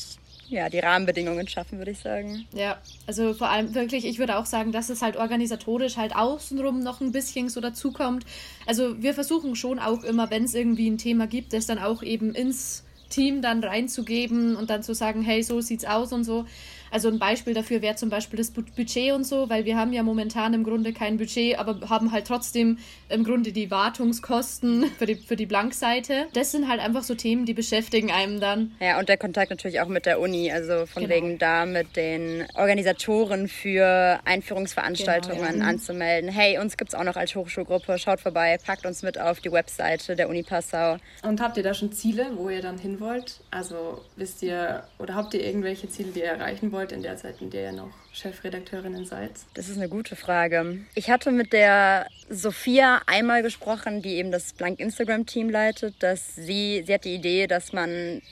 ja, 0.50 0.68
die 0.68 0.80
Rahmenbedingungen 0.80 1.46
schaffen, 1.46 1.78
würde 1.78 1.92
ich 1.92 2.00
sagen. 2.00 2.44
Ja, 2.52 2.78
also 3.06 3.34
vor 3.34 3.48
allem 3.48 3.72
wirklich, 3.74 4.04
ich 4.04 4.18
würde 4.18 4.36
auch 4.36 4.46
sagen, 4.46 4.72
dass 4.72 4.88
es 4.90 5.00
halt 5.00 5.16
organisatorisch 5.16 5.96
halt 5.96 6.14
außenrum 6.16 6.82
noch 6.82 7.00
ein 7.00 7.12
bisschen 7.12 7.48
so 7.48 7.60
dazukommt. 7.60 8.26
Also 8.66 9.00
wir 9.00 9.14
versuchen 9.14 9.54
schon 9.54 9.78
auch 9.78 10.02
immer, 10.02 10.30
wenn 10.30 10.44
es 10.44 10.54
irgendwie 10.54 10.90
ein 10.90 10.98
Thema 10.98 11.28
gibt, 11.28 11.52
das 11.52 11.66
dann 11.66 11.78
auch 11.78 12.02
eben 12.02 12.34
ins 12.34 12.82
Team 13.10 13.42
dann 13.42 13.62
reinzugeben 13.62 14.56
und 14.56 14.70
dann 14.70 14.82
zu 14.82 14.92
sagen, 14.92 15.22
hey, 15.22 15.42
so 15.42 15.60
sieht's 15.60 15.84
aus 15.84 16.12
und 16.12 16.24
so. 16.24 16.46
Also 16.90 17.08
ein 17.08 17.18
Beispiel 17.18 17.54
dafür 17.54 17.82
wäre 17.82 17.96
zum 17.96 18.10
Beispiel 18.10 18.36
das 18.36 18.50
Budget 18.50 19.12
und 19.12 19.24
so, 19.24 19.48
weil 19.48 19.64
wir 19.64 19.76
haben 19.76 19.92
ja 19.92 20.02
momentan 20.02 20.54
im 20.54 20.64
Grunde 20.64 20.92
kein 20.92 21.18
Budget, 21.18 21.58
aber 21.58 21.88
haben 21.88 22.12
halt 22.12 22.26
trotzdem 22.26 22.78
im 23.08 23.24
Grunde 23.24 23.52
die 23.52 23.70
Wartungskosten 23.70 24.84
für 24.98 25.06
die, 25.06 25.14
für 25.14 25.36
die 25.36 25.46
Blankseite. 25.46 26.26
Das 26.32 26.52
sind 26.52 26.68
halt 26.68 26.80
einfach 26.80 27.02
so 27.02 27.14
Themen, 27.14 27.46
die 27.46 27.54
beschäftigen 27.54 28.10
einem 28.10 28.40
dann. 28.40 28.72
Ja, 28.80 28.98
und 28.98 29.08
der 29.08 29.16
Kontakt 29.16 29.50
natürlich 29.50 29.80
auch 29.80 29.88
mit 29.88 30.06
der 30.06 30.20
Uni, 30.20 30.50
also 30.50 30.86
von 30.86 31.02
genau. 31.02 31.14
wegen 31.14 31.38
da 31.38 31.66
mit 31.66 31.96
den 31.96 32.46
Organisatoren 32.54 33.48
für 33.48 34.20
Einführungsveranstaltungen 34.24 35.52
genau, 35.52 35.64
ja. 35.64 35.70
anzumelden. 35.70 36.30
Hey, 36.30 36.58
uns 36.58 36.76
gibt 36.76 36.92
es 36.92 36.98
auch 36.98 37.04
noch 37.04 37.16
als 37.16 37.34
Hochschulgruppe, 37.34 37.98
schaut 37.98 38.20
vorbei, 38.20 38.58
packt 38.64 38.86
uns 38.86 39.02
mit 39.02 39.18
auf 39.20 39.40
die 39.40 39.52
Webseite 39.52 40.16
der 40.16 40.28
Uni 40.28 40.42
Passau. 40.42 40.96
Und 41.22 41.40
habt 41.40 41.56
ihr 41.56 41.62
da 41.62 41.74
schon 41.74 41.92
Ziele, 41.92 42.26
wo 42.34 42.48
ihr 42.48 42.62
dann 42.62 42.78
hin 42.78 43.00
wollt? 43.00 43.40
Also 43.50 44.04
wisst 44.16 44.42
ihr 44.42 44.84
oder 44.98 45.14
habt 45.14 45.34
ihr 45.34 45.44
irgendwelche 45.44 45.88
Ziele, 45.88 46.10
die 46.12 46.20
ihr 46.20 46.26
erreichen 46.26 46.72
wollt? 46.72 46.79
Wollt 46.80 46.92
in 46.92 47.02
der 47.02 47.16
Zeit, 47.18 47.42
in 47.42 47.50
der 47.50 47.64
ihr 47.64 47.72
noch 47.72 47.90
Chefredakteurinnen 48.12 49.04
seid? 49.04 49.32
Das 49.52 49.68
ist 49.68 49.76
eine 49.76 49.90
gute 49.90 50.16
Frage. 50.16 50.78
Ich 50.94 51.10
hatte 51.10 51.30
mit 51.30 51.52
der 51.52 52.06
Sophia 52.30 53.02
einmal 53.06 53.42
gesprochen, 53.42 54.00
die 54.00 54.14
eben 54.14 54.30
das 54.30 54.54
Blank 54.54 54.80
Instagram-Team 54.80 55.50
leitet, 55.50 56.02
dass 56.02 56.34
sie, 56.34 56.82
sie 56.86 56.94
hat 56.94 57.04
die 57.04 57.14
Idee, 57.14 57.46
dass 57.46 57.74
man, 57.74 58.22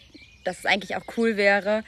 dass 0.44 0.60
es 0.60 0.66
eigentlich 0.66 0.96
auch 0.96 1.04
cool 1.18 1.36
wäre, 1.36 1.84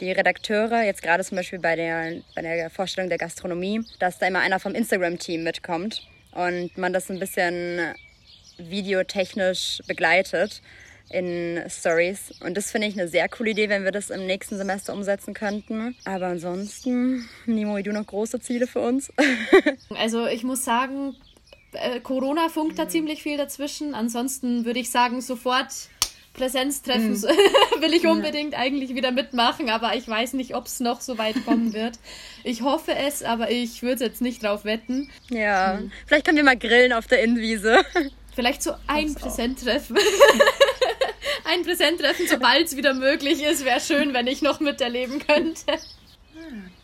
die 0.00 0.12
Redakteure, 0.12 0.82
jetzt 0.82 1.02
gerade 1.02 1.24
zum 1.24 1.36
Beispiel 1.36 1.58
bei 1.58 1.74
der, 1.74 2.20
bei 2.34 2.42
der 2.42 2.68
Vorstellung 2.68 3.08
der 3.08 3.18
Gastronomie, 3.18 3.80
dass 3.98 4.18
da 4.18 4.26
immer 4.26 4.40
einer 4.40 4.60
vom 4.60 4.74
Instagram-Team 4.74 5.42
mitkommt 5.42 6.06
und 6.32 6.76
man 6.76 6.92
das 6.92 7.10
ein 7.10 7.18
bisschen 7.18 7.94
videotechnisch 8.58 9.80
begleitet 9.86 10.60
in 11.10 11.62
Stories. 11.68 12.32
Und 12.40 12.56
das 12.56 12.70
finde 12.70 12.88
ich 12.88 12.98
eine 12.98 13.08
sehr 13.08 13.28
coole 13.28 13.50
Idee, 13.50 13.68
wenn 13.68 13.84
wir 13.84 13.92
das 13.92 14.10
im 14.10 14.26
nächsten 14.26 14.56
Semester 14.56 14.92
umsetzen 14.92 15.34
könnten. 15.34 15.96
Aber 16.04 16.26
ansonsten, 16.26 17.28
Nimo, 17.46 17.80
du 17.80 17.92
noch 17.92 18.06
große 18.06 18.40
Ziele 18.40 18.66
für 18.66 18.80
uns? 18.80 19.12
also 19.98 20.26
ich 20.26 20.44
muss 20.44 20.64
sagen, 20.64 21.16
äh, 21.72 22.00
Corona 22.00 22.48
funkt 22.48 22.78
da 22.78 22.88
ziemlich 22.88 23.22
viel 23.22 23.36
dazwischen. 23.36 23.94
Ansonsten 23.94 24.64
würde 24.64 24.80
ich 24.80 24.90
sagen, 24.90 25.20
sofort 25.20 25.68
Präsenztreffen 26.34 27.12
mhm. 27.12 27.22
will 27.80 27.94
ich 27.94 28.06
unbedingt 28.06 28.58
eigentlich 28.58 28.94
wieder 28.94 29.12
mitmachen, 29.12 29.70
aber 29.70 29.94
ich 29.94 30.06
weiß 30.06 30.32
nicht, 30.34 30.54
ob 30.54 30.66
es 30.66 30.80
noch 30.80 31.00
so 31.00 31.16
weit 31.16 31.36
kommen 31.44 31.72
wird. 31.72 31.98
Ich 32.42 32.62
hoffe 32.62 32.94
es, 32.94 33.22
aber 33.22 33.50
ich 33.50 33.82
würde 33.82 34.04
jetzt 34.04 34.20
nicht 34.20 34.42
drauf 34.42 34.64
wetten. 34.64 35.08
Ja, 35.30 35.78
mhm. 35.80 35.92
vielleicht 36.06 36.26
können 36.26 36.36
wir 36.36 36.44
mal 36.44 36.58
grillen 36.58 36.92
auf 36.92 37.06
der 37.06 37.22
Innenwiese. 37.22 37.84
Vielleicht 38.34 38.64
so 38.64 38.72
ein 38.88 39.14
Präsenttreffen. 39.14 39.96
ein 41.54 41.64
Präsenttreffen, 41.64 42.26
sobald 42.26 42.66
es 42.66 42.76
wieder 42.76 42.94
möglich 42.94 43.42
ist. 43.42 43.64
Wäre 43.64 43.80
schön, 43.80 44.12
wenn 44.12 44.26
ich 44.26 44.42
noch 44.42 44.60
miterleben 44.60 45.24
könnte. 45.24 45.78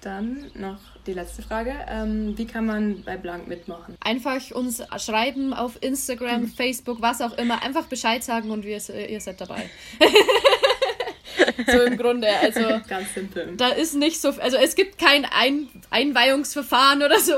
Dann 0.00 0.50
noch 0.54 0.78
die 1.06 1.12
letzte 1.12 1.42
Frage. 1.42 1.74
Ähm, 1.88 2.38
wie 2.38 2.46
kann 2.46 2.66
man 2.66 3.02
bei 3.02 3.16
Blank 3.16 3.48
mitmachen? 3.48 3.96
Einfach 4.00 4.50
uns 4.52 4.82
schreiben 4.98 5.52
auf 5.52 5.78
Instagram, 5.82 6.42
mhm. 6.42 6.48
Facebook, 6.48 7.02
was 7.02 7.20
auch 7.20 7.36
immer. 7.36 7.62
Einfach 7.62 7.86
Bescheid 7.86 8.22
sagen 8.22 8.50
und 8.50 8.64
wir, 8.64 8.80
ihr 8.88 9.20
seid 9.20 9.40
dabei. 9.40 9.68
so 11.66 11.82
im 11.82 11.96
Grunde. 11.96 12.28
Also 12.40 12.80
ganz 12.88 13.12
simpel. 13.14 13.54
Da 13.56 13.70
ist 13.70 13.94
nicht 13.94 14.20
so, 14.20 14.28
also 14.28 14.56
es 14.56 14.74
gibt 14.74 14.98
kein 14.98 15.24
Ein 15.24 15.68
Einweihungsverfahren 15.90 17.02
oder 17.02 17.18
so. 17.18 17.34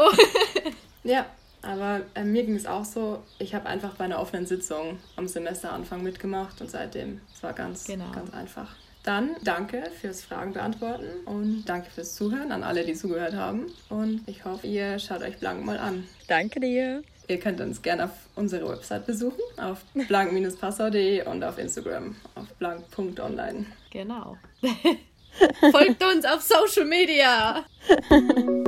ja, 1.04 1.26
aber 1.62 2.02
äh, 2.14 2.24
mir 2.24 2.44
ging 2.44 2.56
es 2.56 2.66
auch 2.66 2.84
so, 2.84 3.22
ich 3.38 3.54
habe 3.54 3.66
einfach 3.66 3.94
bei 3.94 4.04
einer 4.04 4.20
offenen 4.20 4.46
Sitzung 4.46 4.98
am 5.16 5.28
Semesteranfang 5.28 6.02
mitgemacht 6.02 6.60
und 6.60 6.70
seitdem, 6.70 7.20
es 7.32 7.42
war 7.42 7.52
ganz, 7.52 7.86
genau. 7.86 8.10
ganz 8.12 8.32
einfach. 8.34 8.74
Dann 9.04 9.30
danke 9.42 9.90
fürs 10.00 10.22
Fragen 10.22 10.52
beantworten 10.52 11.06
und 11.24 11.64
danke 11.64 11.90
fürs 11.90 12.14
Zuhören 12.14 12.52
an 12.52 12.62
alle, 12.62 12.84
die 12.84 12.94
zugehört 12.94 13.34
haben. 13.34 13.66
Und 13.88 14.22
ich 14.26 14.44
hoffe, 14.44 14.66
ihr 14.66 14.98
schaut 15.00 15.22
euch 15.22 15.38
Blank 15.38 15.64
mal 15.64 15.78
an. 15.78 16.06
Danke 16.28 16.60
dir. 16.60 17.02
Ihr 17.26 17.40
könnt 17.40 17.60
uns 17.60 17.82
gerne 17.82 18.04
auf 18.04 18.10
unsere 18.34 18.68
Website 18.68 19.06
besuchen, 19.06 19.40
auf 19.56 19.84
blank-passau.de 19.94 21.24
und 21.26 21.42
auf 21.42 21.58
Instagram 21.58 22.14
auf 22.34 22.48
blank.online. 22.58 23.66
Genau. 23.90 24.36
Folgt 25.70 26.04
uns 26.04 26.24
auf 26.24 26.42
Social 26.42 26.86
Media. 26.86 27.64